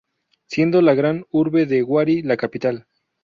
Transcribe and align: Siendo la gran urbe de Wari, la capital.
Siendo 0.47 0.81
la 0.81 0.95
gran 0.95 1.27
urbe 1.29 1.67
de 1.67 1.83
Wari, 1.83 2.23
la 2.23 2.35
capital. 2.35 2.87